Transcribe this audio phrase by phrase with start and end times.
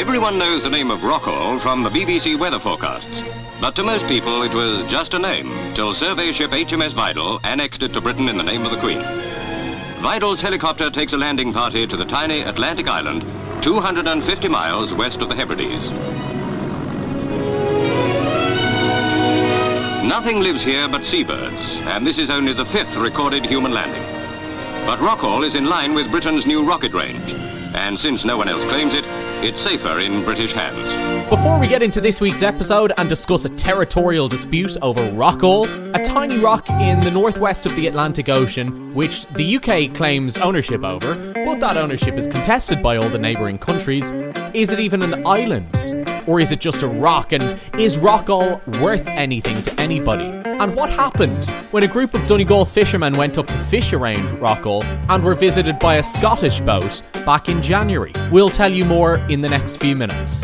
[0.00, 3.22] Everyone knows the name of Rockall from the BBC weather forecasts.
[3.60, 7.82] But to most people, it was just a name till survey ship HMS Vidal annexed
[7.82, 9.02] it to Britain in the name of the Queen.
[10.00, 13.26] Vidal's helicopter takes a landing party to the tiny Atlantic island,
[13.62, 15.90] 250 miles west of the Hebrides.
[20.08, 24.02] Nothing lives here but seabirds, and this is only the fifth recorded human landing.
[24.86, 27.34] But Rockall is in line with Britain's new rocket range,
[27.74, 29.04] and since no one else claims it,
[29.42, 31.28] it's safer in British hands.
[31.30, 36.02] Before we get into this week's episode and discuss a territorial dispute over Rockall, a
[36.02, 41.14] tiny rock in the northwest of the Atlantic Ocean, which the UK claims ownership over,
[41.32, 44.10] but that ownership is contested by all the neighbouring countries,
[44.54, 45.68] is it even an island?
[46.26, 47.32] Or is it just a rock?
[47.32, 50.39] And is Rockall worth anything to anybody?
[50.60, 54.84] And what happened when a group of Donegal fishermen went up to fish around Rockall
[55.08, 58.12] and were visited by a Scottish boat back in January?
[58.30, 60.42] We'll tell you more in the next few minutes.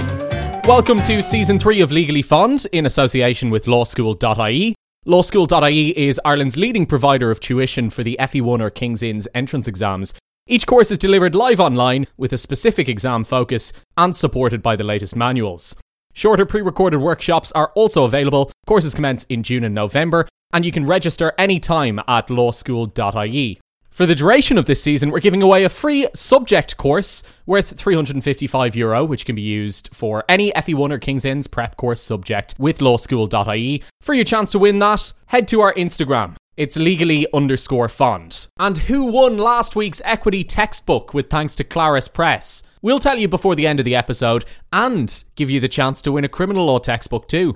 [0.66, 4.74] Welcome to season three of Legally Fond in association with lawschool.ie.
[5.07, 10.15] Lawschool.ie is Ireland's leading provider of tuition for the FE1 or King's Inns entrance exams.
[10.46, 14.85] Each course is delivered live online with a specific exam focus and supported by the
[14.85, 15.77] latest manuals.
[16.16, 18.50] Shorter pre recorded workshops are also available.
[18.66, 23.60] Courses commence in June and November, and you can register anytime at lawschool.ie.
[23.90, 28.74] For the duration of this season, we're giving away a free subject course worth €355,
[28.76, 32.78] Euro, which can be used for any FE1 or King's Inns prep course subject with
[32.78, 33.82] lawschool.ie.
[34.00, 36.37] For your chance to win that, head to our Instagram.
[36.56, 38.46] It's legally underscore fond.
[38.59, 42.62] And who won last week's equity textbook with thanks to Clarus Press?
[42.82, 46.13] We'll tell you before the end of the episode and give you the chance to
[46.13, 47.55] win a criminal law textbook too.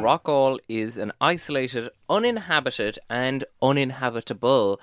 [0.00, 4.80] Rockall is an isolated, uninhabited, and uninhabitable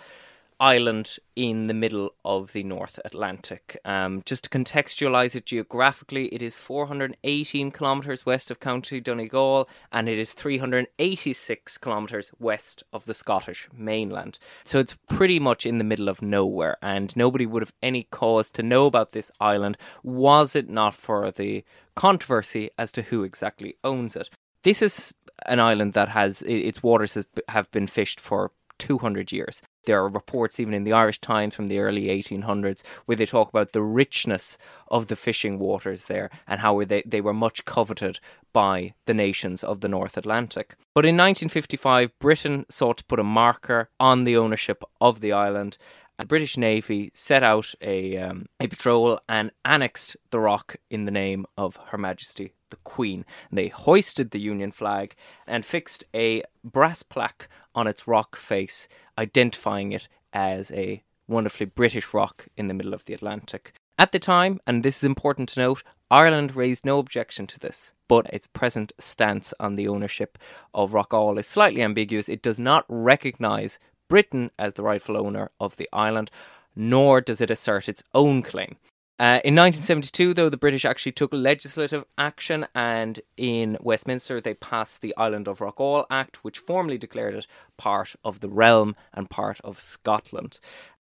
[0.60, 3.80] island in the middle of the North Atlantic.
[3.86, 10.10] Um, just to contextualize it geographically, it is 418 kilometers west of County Donegal and
[10.10, 14.38] it is 386 kilometers west of the Scottish mainland.
[14.64, 18.50] So it's pretty much in the middle of nowhere, and nobody would have any cause
[18.52, 21.64] to know about this island was it not for the
[21.96, 24.30] controversy as to who exactly owns it.
[24.64, 25.14] This is
[25.46, 27.18] an island that has its waters
[27.48, 29.62] have been fished for 200 years.
[29.86, 33.50] There are reports, even in the Irish Times from the early 1800s, where they talk
[33.50, 34.58] about the richness
[34.88, 38.20] of the fishing waters there and how they, they were much coveted
[38.52, 40.76] by the nations of the North Atlantic.
[40.96, 45.78] But in 1955, Britain sought to put a marker on the ownership of the island.
[46.20, 51.12] The British Navy set out a, um, a patrol and annexed the rock in the
[51.12, 53.24] name of Her Majesty the Queen.
[53.54, 55.16] They hoisted the Union flag
[55.48, 62.14] and fixed a brass plaque on its rock face, identifying it as a wonderfully British
[62.14, 63.72] rock in the middle of the Atlantic.
[63.98, 67.94] At the time, and this is important to note, Ireland raised no objection to this,
[68.10, 70.38] but its present stance on the ownership
[70.74, 72.28] of Rockall is slightly ambiguous.
[72.28, 73.80] It does not recognise
[74.10, 76.30] Britain as the rightful owner of the island,
[76.76, 78.76] nor does it assert its own claim.
[79.20, 85.02] Uh, in 1972, though, the British actually took legislative action, and in Westminster, they passed
[85.02, 87.48] the Island of Rockall Act, which formally declared it
[87.78, 90.60] part of the realm and part of Scotland.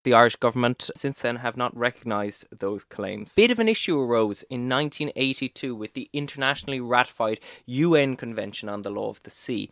[0.03, 3.35] The Irish government since then have not recognised those claims.
[3.35, 8.89] Bit of an issue arose in 1982 with the internationally ratified UN Convention on the
[8.89, 9.69] Law of the Sea.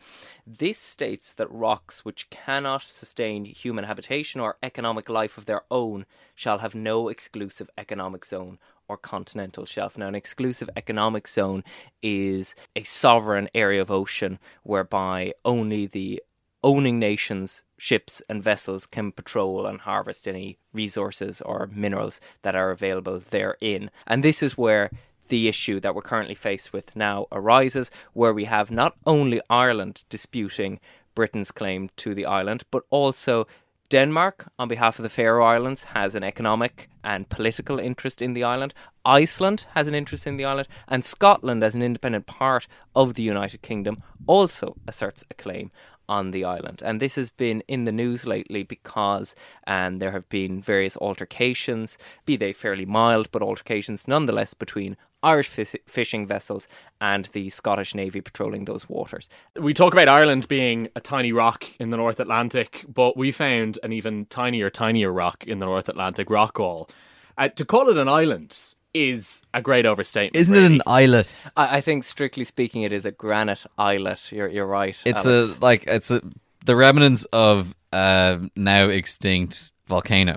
[0.47, 6.05] This states that rocks which cannot sustain human habitation or economic life of their own
[6.35, 9.97] shall have no exclusive economic zone or continental shelf.
[9.97, 11.65] Now, an exclusive economic zone
[12.03, 16.23] is a sovereign area of ocean whereby only the
[16.63, 22.71] owning nations ships and vessels can patrol and harvest any resources or minerals that are
[22.71, 23.91] available therein.
[24.07, 24.91] And this is where
[25.29, 30.05] the issue that we're currently faced with now arises, where we have not only Ireland
[30.09, 30.81] disputing
[31.15, 33.47] Britain's claim to the island, but also
[33.91, 38.45] Denmark, on behalf of the Faroe Islands, has an economic and political interest in the
[38.45, 38.75] island.
[39.05, 43.23] Iceland has an interest in the island, and Scotland, as an independent part of the
[43.23, 45.71] United Kingdom, also asserts a claim
[46.09, 46.83] on the island.
[46.85, 49.35] And this has been in the news lately because
[49.67, 55.49] um, there have been various altercations, be they fairly mild, but altercations nonetheless between Irish
[55.49, 56.69] fishing vessels
[57.01, 59.29] and the Scottish Navy patrolling those waters.
[59.61, 63.79] We talk about Ireland being a tiny rock in the North Atlantic, but we found
[63.83, 66.89] an even tinier, tinier rock in the North Atlantic, Rockall.
[67.37, 70.37] Uh, to call it an island is a great overstatement.
[70.37, 70.67] Isn't really.
[70.67, 71.47] it an islet?
[71.57, 74.33] I, I, think, strictly speaking, it is a granite islet.
[74.33, 74.97] You're you're right.
[75.05, 75.57] It's Alex.
[75.57, 76.23] a like it's a
[76.65, 80.37] the remnants of a now extinct volcano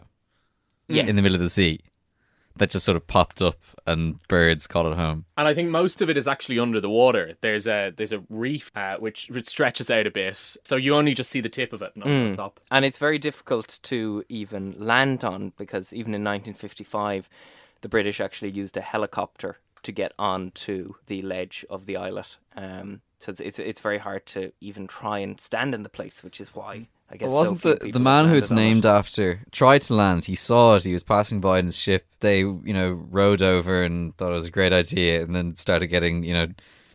[0.88, 1.10] yes.
[1.10, 1.82] in the middle of the sea.
[2.58, 5.26] that just sort of popped up and birds call it home.
[5.38, 7.36] And I think most of it is actually under the water.
[7.42, 11.14] There's a there's a reef uh, which which stretches out a bit, so you only
[11.14, 12.60] just see the tip of it, not the top.
[12.70, 17.28] and it's very difficult to even land on because even in 1955,
[17.82, 22.38] the British actually used a helicopter to get onto the ledge of the islet.
[22.56, 26.24] Um, so it's, it's it's very hard to even try and stand in the place,
[26.24, 28.62] which is why I guess It wasn't few the the man who it's on it.
[28.62, 30.26] named after tried to land.
[30.26, 30.84] He saw it.
[30.84, 32.06] He was passing by in his ship.
[32.20, 35.88] They, you know, rowed over and thought it was a great idea, and then started
[35.88, 36.48] getting, you know,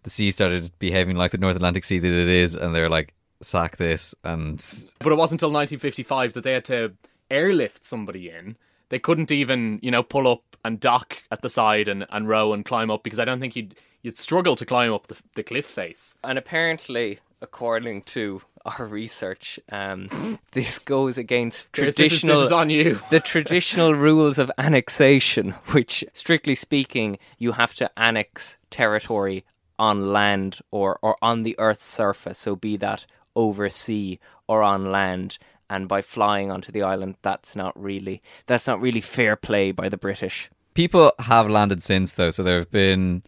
[0.03, 2.89] the sea started behaving like the North Atlantic Sea that it is, and they were
[2.89, 4.57] like, "Sack this!" And
[5.01, 6.93] But it wasn't until 1955 that they had to
[7.31, 8.57] airlift somebody in.
[8.89, 12.53] They couldn't even, you know, pull up and dock at the side and, and row
[12.53, 15.43] and climb up because I don't think you'd you'd struggle to climb up the, the
[15.43, 16.15] cliff face.
[16.23, 22.39] And apparently, according to our research, um, this goes against Chris, this is- traditional.
[22.41, 23.01] this is on you.
[23.11, 29.45] the traditional rules of annexation, which, strictly speaking, you have to annex territory
[29.79, 34.19] on land or, or on the Earth's surface, so be that over sea
[34.49, 35.39] or on land.
[35.69, 39.89] And by flying onto the island, that's not really that's not really fair play by
[39.89, 40.49] the British.
[40.77, 42.31] people have landed since, though.
[42.31, 43.25] So there have been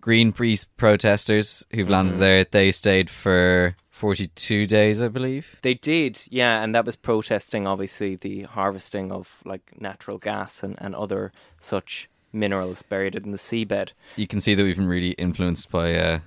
[0.00, 2.44] Greenpeace protesters who've landed there.
[2.44, 5.58] They stayed for forty-two days, I believe.
[5.62, 10.76] They did, yeah, and that was protesting obviously the harvesting of like natural gas and,
[10.80, 13.90] and other such minerals buried in the seabed.
[14.16, 16.20] You can see that we've been really influenced by uh,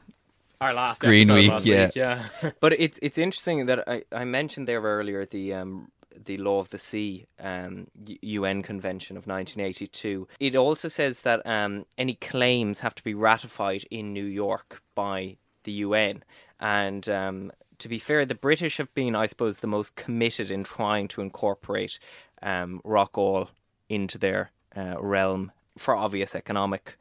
[0.62, 1.86] Our last Green Week, last yeah.
[1.86, 2.28] week, yeah.
[2.60, 5.92] But it's it's interesting that I, I mentioned there earlier the um
[6.24, 7.88] the Law of the Sea um,
[8.22, 10.28] UN Convention of 1982.
[10.40, 15.38] It also says that um, any claims have to be ratified in New York by
[15.64, 16.24] the UN.
[16.60, 20.64] And um, to be fair, the British have been, I suppose, the most committed in
[20.64, 22.00] trying to incorporate
[22.42, 23.50] um, Rockall
[23.90, 26.98] into their uh, realm for obvious economic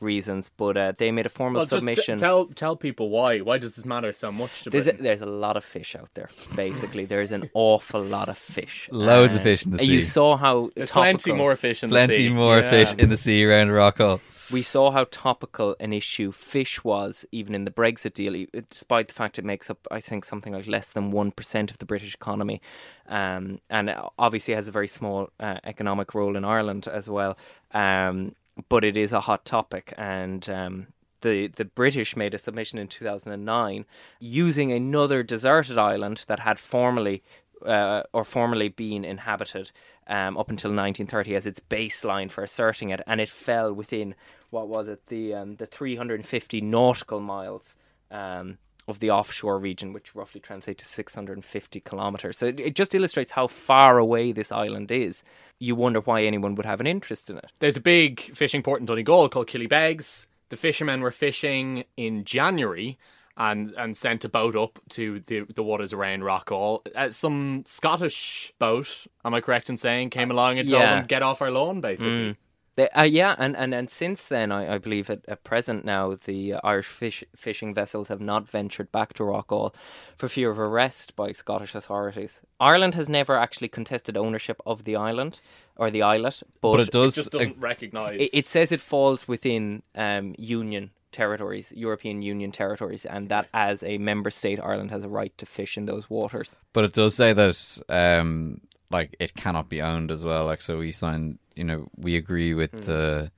[0.00, 0.50] reasons.
[0.56, 2.18] But uh, they made a formal Well, just t- submission.
[2.18, 3.38] tell tell people why.
[3.40, 6.10] Why does this matter so much to There's a, there's a lot of fish out
[6.14, 6.28] there.
[6.54, 8.88] Basically, there's an awful lot of fish.
[8.92, 9.94] Loads of fish in the sea.
[9.96, 12.28] You saw how There's topical, plenty more fish in the plenty sea.
[12.28, 12.70] more Yeah.
[12.70, 14.20] fish in the sea around Rockall.
[14.52, 19.14] We saw how topical an issue fish was, even in the Brexit deal, despite the
[19.14, 22.14] fact it makes up, I think, something like less than one percent of the British
[22.14, 22.60] economy,
[23.08, 27.36] um, and obviously has a very small uh, economic role in Ireland as well.
[27.72, 28.36] Um,
[28.68, 30.86] but it is a hot topic, and um,
[31.20, 33.84] the the British made a submission in 2009
[34.20, 37.22] using another deserted island that had formerly
[37.64, 39.70] uh, or formerly been inhabited
[40.06, 44.14] um, up until 1930 as its baseline for asserting it, and it fell within
[44.50, 47.76] what was it the um, the 350 nautical miles
[48.10, 48.58] um,
[48.88, 52.38] of the offshore region, which roughly translates to 650 kilometers.
[52.38, 55.24] So it, it just illustrates how far away this island is.
[55.58, 57.50] You wonder why anyone would have an interest in it.
[57.58, 60.26] There's a big fishing port in Donegal called Killybegs.
[60.48, 62.98] The fishermen were fishing in January
[63.36, 66.80] and and sent a boat up to the the waters around Rockall.
[66.94, 70.96] Uh, some Scottish boat, am I correct in saying, came along and told yeah.
[70.96, 72.36] them get off our lawn, basically.
[72.76, 76.14] They, uh, yeah, and, and, and since then, I, I believe at, at present now,
[76.14, 79.74] the uh, Irish fish, fishing vessels have not ventured back to Rockall
[80.16, 82.40] for fear of arrest by Scottish authorities.
[82.60, 85.40] Ireland has never actually contested ownership of the island
[85.76, 87.14] or the islet, but, But it does.
[87.14, 88.20] Just doesn't recognise.
[88.20, 93.82] it, it says it falls within um, Union territories, European Union territories, and that as
[93.82, 96.54] a member state, Ireland has a right to fish in those waters.
[96.74, 100.44] But it does say that um like it cannot be owned as well.
[100.44, 102.80] Like so we signed you know, we agree with Hmm.
[102.84, 103.30] the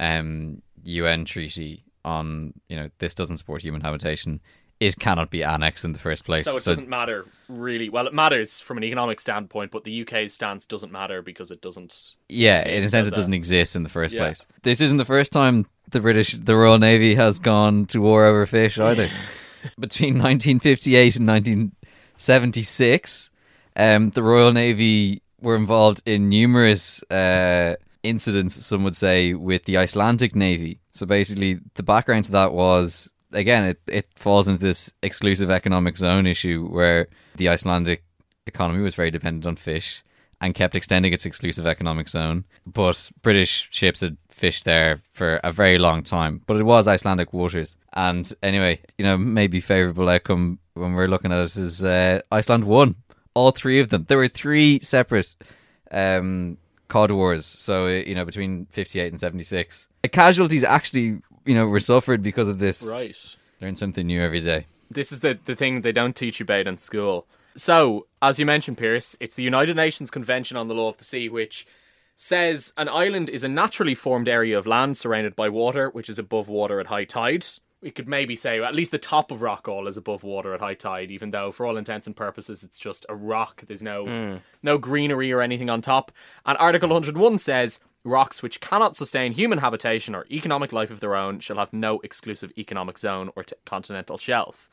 [0.00, 4.40] um UN treaty on, you know, this doesn't support human habitation.
[4.78, 6.44] It cannot be annexed in the first place.
[6.44, 7.88] so it doesn't matter really.
[7.88, 11.62] Well, it matters from an economic standpoint, but the UK's stance doesn't matter because it
[11.62, 12.12] doesn't.
[12.28, 14.20] Yeah, in a sense, it doesn't exist in the first Yeah.
[14.20, 14.46] place.
[14.62, 18.44] This isn't the first time the British, the Royal Navy, has gone to war over
[18.46, 19.08] fish either.
[19.80, 23.30] Between 1958 and 1976,
[23.76, 29.78] um, the Royal Navy were involved in numerous uh, incidents, some would say, with the
[29.78, 30.80] Icelandic Navy.
[30.90, 35.96] So basically, the background to that was again, it, it falls into this exclusive economic
[35.98, 38.02] zone issue where the Icelandic
[38.46, 40.02] economy was very dependent on fish
[40.40, 42.44] and kept extending its exclusive economic zone.
[42.66, 46.42] But British ships had fished there for a very long time.
[46.46, 47.76] But it was Icelandic waters.
[47.94, 52.64] And anyway, you know, maybe favourable outcome when we're looking at it is uh, Iceland
[52.64, 52.96] won
[53.36, 54.06] all three of them.
[54.08, 55.36] There were three separate
[55.90, 56.56] um,
[56.88, 57.44] cod wars.
[57.44, 59.88] So, uh, you know, between 58 and 76.
[60.02, 62.88] The casualties actually, you know, were suffered because of this.
[62.90, 63.14] Right.
[63.60, 64.66] Learn something new every day.
[64.90, 67.26] This is the, the thing they don't teach you about in school.
[67.56, 71.04] So, as you mentioned, Pierce, it's the United Nations Convention on the Law of the
[71.04, 71.66] Sea, which
[72.14, 76.18] says an island is a naturally formed area of land surrounded by water, which is
[76.18, 77.44] above water at high tide.
[77.86, 80.74] We could maybe say at least the top of Rockall is above water at high
[80.74, 83.62] tide, even though for all intents and purposes it's just a rock.
[83.64, 84.40] There's no mm.
[84.60, 86.10] no greenery or anything on top.
[86.44, 91.14] And Article 101 says rocks which cannot sustain human habitation or economic life of their
[91.14, 94.68] own shall have no exclusive economic zone or t- continental shelf.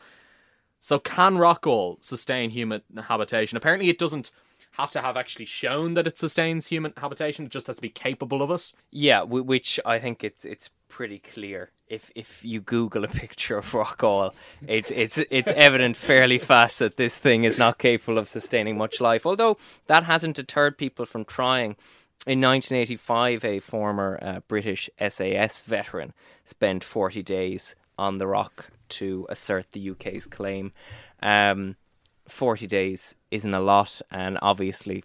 [0.79, 3.57] So can Rockall sustain human habitation?
[3.57, 4.31] Apparently, it doesn't
[4.71, 7.45] have to have actually shown that it sustains human habitation.
[7.45, 8.73] It just has to be capable of it.
[8.89, 11.71] Yeah, w- which I think it's it's pretty clear.
[11.93, 14.33] If if you Google a picture of Rockall,
[14.67, 18.99] it's it's it's evident fairly fast that this thing is not capable of sustaining much
[18.99, 19.25] life.
[19.25, 19.57] Although
[19.87, 21.75] that hasn't deterred people from trying.
[22.25, 26.13] In 1985, a former uh, British SAS veteran
[26.45, 30.71] spent 40 days on the rock to assert the UK's claim.
[31.21, 31.75] Um,
[32.29, 35.03] 40 days isn't a lot, and obviously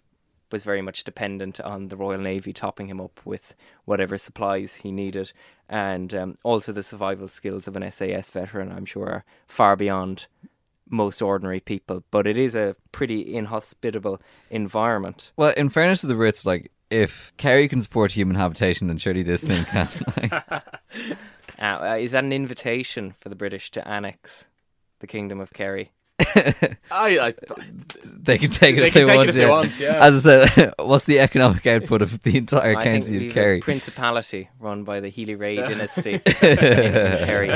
[0.51, 4.91] was very much dependent on the Royal Navy topping him up with whatever supplies he
[4.91, 5.31] needed.
[5.67, 10.25] And um, also, the survival skills of an SAS veteran, I'm sure, are far beyond
[10.89, 12.03] most ordinary people.
[12.09, 15.31] But it is a pretty inhospitable environment.
[15.37, 19.23] Well, in fairness to the Brits, like if Kerry can support human habitation, then surely
[19.23, 19.87] this thing can.
[20.17, 20.33] Like,
[21.59, 24.47] Uh, uh, is that an invitation for the British to annex
[24.99, 25.91] the Kingdom of Kerry?
[26.91, 27.33] I, I
[28.21, 29.29] they can take it They if can they take it want.
[29.29, 29.49] if they yeah.
[29.49, 30.05] want, yeah.
[30.05, 33.33] As I said, what's the economic output of the entire I county of have a
[33.33, 33.59] Kerry?
[33.59, 37.51] principality run by the Healy-Rae dynasty in Kerry.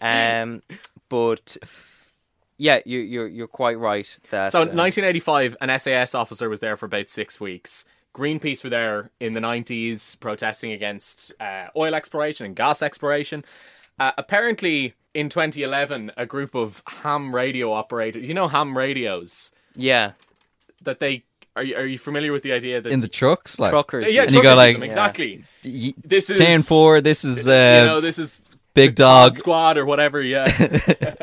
[0.00, 0.62] Um,
[1.08, 1.56] but
[2.58, 6.76] yeah, you, you're you're quite right that so, um, 1985, an SAS officer was there
[6.76, 7.84] for about six weeks.
[8.14, 13.42] Greenpeace were there in the 90s protesting against uh, oil exploration and gas exploration.
[13.98, 20.12] Uh, apparently, in 2011, a group of ham radio operators, you know, ham radios, yeah,
[20.82, 23.70] that they are you, are you familiar with the idea that in the trucks, like
[23.72, 24.10] truckers.
[24.12, 25.44] yeah, And you go like- them, exactly.
[25.64, 27.00] y- This is- ten four.
[27.00, 28.42] This is uh, you know, this is
[28.74, 29.36] big dog.
[29.36, 30.22] Squad or whatever.
[30.22, 30.44] Yeah.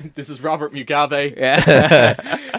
[0.14, 1.36] this is Robert Mugabe.
[1.36, 2.14] yeah.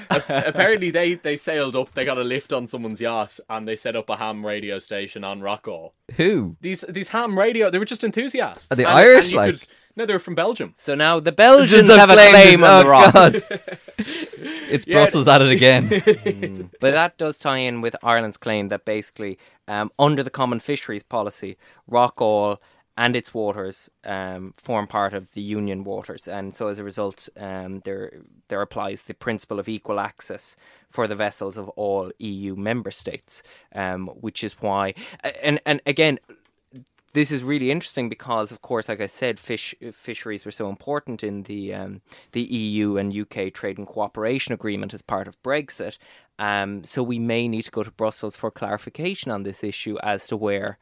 [0.47, 1.93] Apparently, they they sailed up.
[1.93, 5.23] They got a lift on someone's yacht, and they set up a ham radio station
[5.23, 5.91] on Rockall.
[6.17, 6.57] Who?
[6.61, 8.67] These these ham radio, they were just enthusiasts.
[8.71, 9.51] Are they And- Irish, and you like?
[9.59, 9.67] could-
[9.99, 10.73] no, they were from Belgium.
[10.77, 13.33] so now the Belgians have a claim on the oh, rock, God.
[14.71, 15.89] It's Brussels at it again.
[16.79, 19.37] but that does tie in with Ireland's claim that basically,
[19.67, 21.57] um, under the Common Fisheries Policy,
[21.89, 22.59] Rockall
[22.95, 27.29] and its waters um, form part of the Union waters, and so as a result,
[27.35, 30.55] um, there there applies the principle of equal access
[30.89, 33.41] for the vessels of all EU member states,
[33.73, 34.93] um, which is why,
[35.41, 36.19] and and again,
[37.13, 41.23] this is really interesting because, of course, like I said, fish fisheries were so important
[41.23, 42.01] in the um,
[42.31, 45.97] the EU and UK trade and cooperation agreement as part of Brexit.
[46.37, 50.25] Um, so we may need to go to Brussels for clarification on this issue as
[50.27, 50.77] to where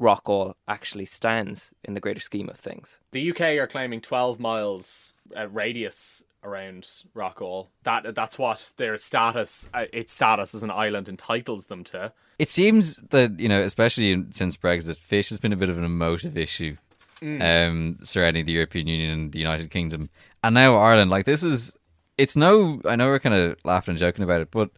[0.00, 2.98] Rockall actually stands in the greater scheme of things.
[3.12, 6.82] The UK are claiming 12 miles uh, radius around
[7.14, 7.68] Rockall.
[7.84, 12.12] That that's what their status, uh, its status as an island, entitles them to.
[12.38, 15.84] it seems that you know, especially since Brexit, fish has been a bit of an
[15.84, 16.76] emotive issue
[17.22, 20.10] um, surrounding the European Union and the United Kingdom,
[20.42, 21.10] and now Ireland.
[21.10, 21.74] Like this is,
[22.18, 22.80] it's no.
[22.84, 24.70] I know we're kind of laughing and joking about it, but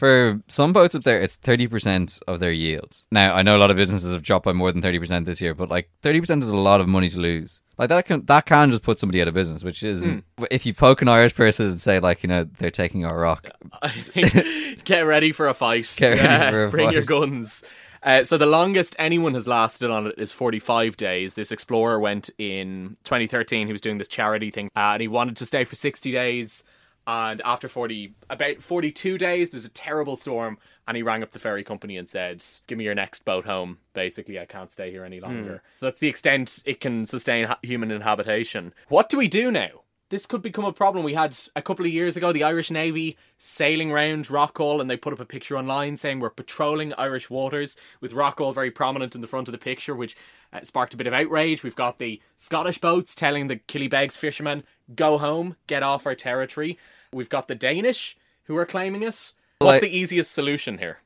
[0.00, 2.96] for some boats up there, it's thirty percent of their yield.
[3.12, 5.42] Now I know a lot of businesses have dropped by more than thirty percent this
[5.42, 7.60] year, but like thirty percent is a lot of money to lose.
[7.76, 10.08] Like that can that can just put somebody out of business, which is
[10.50, 13.50] if you poke an Irish person and say like you know they're taking our rock.
[14.84, 16.00] Get ready for a fight.
[16.00, 17.62] Yeah, for a bring your guns.
[18.02, 21.34] Uh, so the longest anyone has lasted on it is 45 days.
[21.34, 23.66] This explorer went in 2013.
[23.66, 26.64] He was doing this charity thing, uh, and he wanted to stay for 60 days.
[27.10, 31.32] And after 40, about 42 days, there was a terrible storm, and he rang up
[31.32, 34.92] the ferry company and said, "Give me your next boat home." Basically, I can't stay
[34.92, 35.60] here any longer.
[35.74, 38.74] So that's the extent it can sustain human inhabitation.
[38.86, 39.82] What do we do now?
[40.10, 41.04] this could become a problem.
[41.04, 44.96] We had a couple of years ago the Irish Navy sailing round Rockall and they
[44.96, 49.20] put up a picture online saying we're patrolling Irish waters with Rockall very prominent in
[49.20, 50.16] the front of the picture, which
[50.52, 51.62] uh, sparked a bit of outrage.
[51.62, 54.64] We've got the Scottish boats telling the Killybegs fishermen,
[54.96, 56.76] go home, get off our territory.
[57.12, 59.32] We've got the Danish who are claiming it.
[59.58, 60.98] What's Like- the easiest solution here?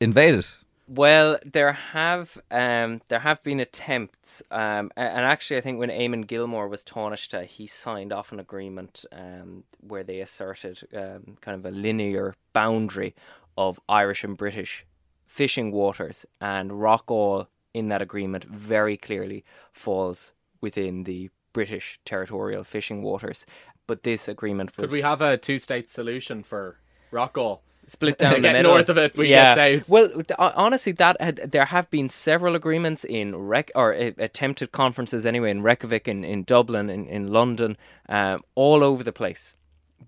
[0.00, 0.46] Invaded.
[0.88, 6.28] Well, there have um, there have been attempts, um, and actually, I think when Eamon
[6.28, 11.66] Gilmore was Taoiseach, he signed off an agreement um, where they asserted um, kind of
[11.66, 13.16] a linear boundary
[13.58, 14.86] of Irish and British
[15.24, 23.02] fishing waters, and Rockall in that agreement very clearly falls within the British territorial fishing
[23.02, 23.44] waters.
[23.86, 26.78] But this agreement was Could we have a two state solution for
[27.12, 27.60] Rockall?
[27.88, 28.72] split down the Get middle.
[28.72, 29.88] north of it, we get south.
[29.88, 34.72] Well, uh, honestly, that had, there have been several agreements in Rec- or uh, attempted
[34.72, 37.76] conferences anyway in Reykjavik, in, in Dublin, in in London,
[38.08, 39.54] um, all over the place,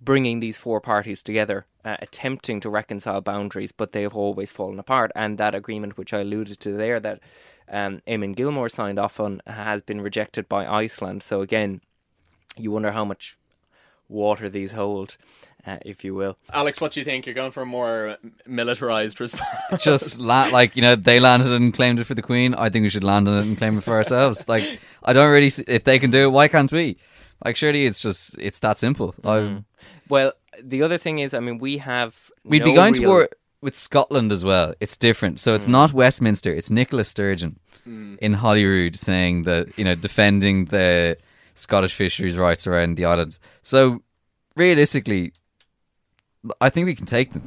[0.00, 4.80] bringing these four parties together, uh, attempting to reconcile boundaries, but they have always fallen
[4.80, 5.12] apart.
[5.14, 7.20] And that agreement, which I alluded to there, that
[7.70, 11.22] um, Eamon Gilmore signed off on, has been rejected by Iceland.
[11.22, 11.80] So again,
[12.56, 13.36] you wonder how much
[14.08, 15.16] water these hold,
[15.66, 16.36] uh, if you will.
[16.52, 17.26] Alex, what do you think?
[17.26, 19.82] You're going for a more militarized response.
[19.82, 22.54] just la- like you know they landed and claimed it for the queen.
[22.54, 24.48] I think we should land on it and claim it for ourselves.
[24.48, 26.96] Like i don't really see, if they can do it why can't we?
[27.44, 29.14] Like surely it's just it's that simple.
[29.22, 29.56] Mm-hmm.
[29.58, 29.64] I,
[30.08, 33.28] Well, the other thing is, I mean, we have we'd no be going to war
[33.60, 34.74] with scotland as well.
[34.80, 35.40] It's different.
[35.40, 35.72] So it's mm.
[35.72, 36.52] not westminster.
[36.52, 38.18] It's nicola sturgeon mm.
[38.18, 41.16] in holyrood saying that you know defending the
[41.58, 44.02] scottish fisheries rights around the islands so
[44.56, 45.32] realistically
[46.60, 47.42] i think we can take them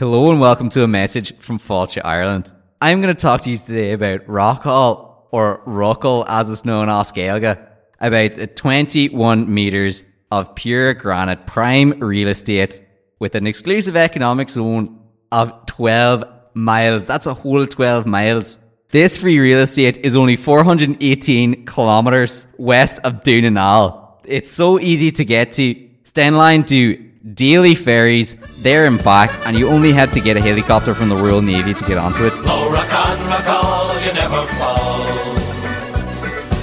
[0.00, 2.54] Hello and welcome to a message from Fáilte, Ireland.
[2.80, 7.12] I'm going to talk to you today about Rockall, or Rockall as it's known as
[7.12, 7.62] Gaeilge,
[8.00, 12.80] about the 21 metres of pure granite prime real estate
[13.18, 14.98] with an exclusive economic zone
[15.32, 17.06] of 12 miles.
[17.06, 18.58] That's a whole 12 miles.
[18.92, 24.18] This free real estate is only 418 kilometres west of Dún na nGall.
[24.24, 25.76] It's so easy to get to.
[26.04, 26.96] Stena Line do
[27.34, 31.14] daily ferries there and back, and you only have to get a helicopter from the
[31.14, 32.32] Royal Navy to get onto it.
[32.46, 35.06] Oh, rock on, you never fall.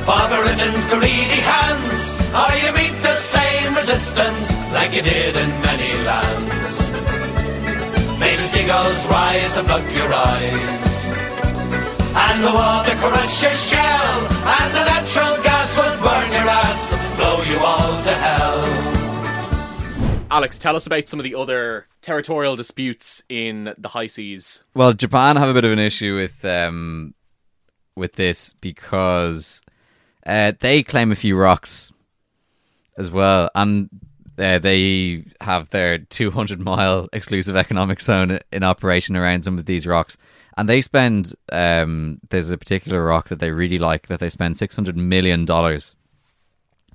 [0.03, 5.93] Father Britain's greedy hands, or you meet the same resistance like you did in many
[6.03, 6.91] lands.
[8.19, 10.86] May the seagulls rise and block your eyes.
[12.19, 17.43] And the water crush your shell, and the natural gas will burn your ass, blow
[17.43, 18.97] you all to hell.
[20.31, 24.63] Alex, tell us about some of the other territorial disputes in the high seas.
[24.73, 27.13] Well, Japan have a bit of an issue with um,
[27.95, 29.61] with this because
[30.25, 31.91] uh, they claim a few rocks
[32.97, 33.89] as well, and
[34.39, 39.85] uh, they have their 200 mile exclusive economic zone in operation around some of these
[39.85, 40.17] rocks.
[40.57, 44.57] And they spend um, there's a particular rock that they really like that they spend
[44.57, 45.95] 600 million dollars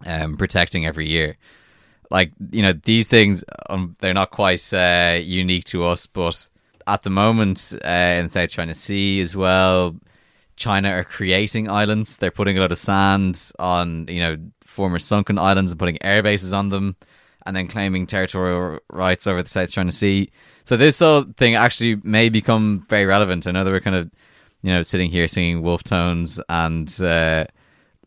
[0.05, 1.37] um, protecting every year.
[2.11, 6.51] Like you know these things um, they're not quite uh, unique to us but
[6.87, 9.97] at the moment uh, in south china sea as well
[10.57, 12.17] china are creating islands.
[12.17, 16.23] They're putting a lot of sand on you know former sunken islands and putting air
[16.23, 16.97] bases on them
[17.47, 20.31] and then claiming territorial rights over the south china sea
[20.65, 24.11] so this whole thing actually may become very relevant i know that we're kind of
[24.63, 27.45] you know sitting here singing Wolfe Tones and uh,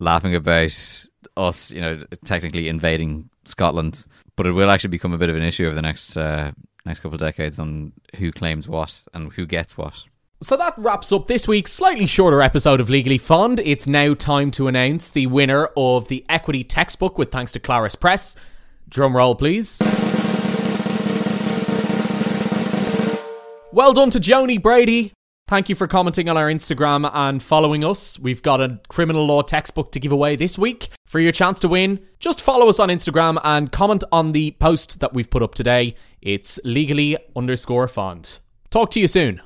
[0.00, 5.28] laughing about us, you know, technically invading Scotland, but it will actually become a bit
[5.28, 6.52] of an issue over the next uh,
[6.84, 10.04] next couple of decades on who claims what and who gets what.
[10.42, 13.60] So that wraps up this week's slightly shorter episode of Legally Fond.
[13.60, 17.96] It's now time to announce the winner of the Equity textbook with thanks to Clarus
[17.96, 18.36] Press.
[18.88, 19.78] Drum roll, please.
[23.72, 25.12] Well done to Joni Brady.
[25.48, 28.18] Thank you for commenting on our Instagram and following us.
[28.18, 30.88] We've got a criminal law textbook to give away this week.
[31.06, 34.98] For your chance to win, just follow us on Instagram and comment on the post
[35.00, 35.94] that we've put up today.
[36.20, 38.40] It's legally underscore fond.
[38.70, 39.40] Talk to you soon.